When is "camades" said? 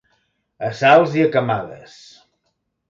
1.37-1.97